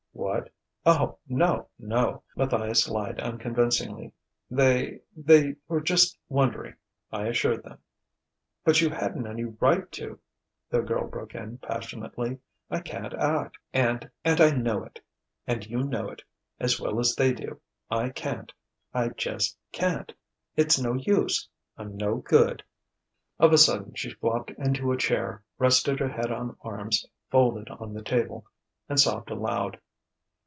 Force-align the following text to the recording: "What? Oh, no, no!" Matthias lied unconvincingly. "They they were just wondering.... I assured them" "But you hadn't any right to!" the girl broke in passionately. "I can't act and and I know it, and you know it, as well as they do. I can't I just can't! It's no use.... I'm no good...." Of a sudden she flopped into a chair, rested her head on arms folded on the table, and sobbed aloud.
"What? 0.13 0.51
Oh, 0.85 1.17
no, 1.27 1.67
no!" 1.79 2.21
Matthias 2.35 2.87
lied 2.87 3.19
unconvincingly. 3.19 4.13
"They 4.51 4.99
they 5.15 5.55
were 5.67 5.81
just 5.81 6.17
wondering.... 6.29 6.75
I 7.11 7.27
assured 7.27 7.63
them" 7.63 7.79
"But 8.65 8.81
you 8.81 8.89
hadn't 8.89 9.25
any 9.25 9.45
right 9.45 9.89
to!" 9.93 10.19
the 10.69 10.81
girl 10.81 11.07
broke 11.07 11.33
in 11.33 11.57
passionately. 11.59 12.39
"I 12.69 12.81
can't 12.81 13.13
act 13.15 13.57
and 13.73 14.11
and 14.23 14.39
I 14.41 14.51
know 14.51 14.83
it, 14.83 14.99
and 15.47 15.65
you 15.65 15.81
know 15.83 16.09
it, 16.09 16.21
as 16.59 16.79
well 16.79 16.99
as 16.99 17.15
they 17.15 17.33
do. 17.33 17.59
I 17.89 18.09
can't 18.09 18.51
I 18.93 19.09
just 19.09 19.57
can't! 19.71 20.11
It's 20.55 20.79
no 20.79 20.93
use.... 20.93 21.47
I'm 21.77 21.95
no 21.97 22.17
good...." 22.17 22.63
Of 23.39 23.53
a 23.53 23.57
sudden 23.57 23.95
she 23.95 24.11
flopped 24.11 24.51
into 24.51 24.91
a 24.91 24.97
chair, 24.97 25.41
rested 25.57 25.99
her 25.99 26.09
head 26.09 26.31
on 26.31 26.57
arms 26.61 27.07
folded 27.31 27.69
on 27.69 27.93
the 27.93 28.03
table, 28.03 28.45
and 28.89 28.99
sobbed 28.99 29.31
aloud. 29.31 29.79